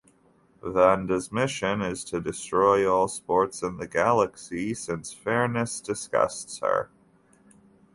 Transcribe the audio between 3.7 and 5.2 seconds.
the galaxy since